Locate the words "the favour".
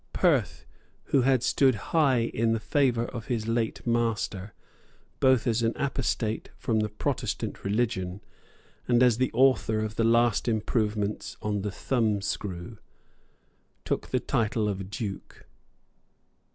2.53-3.05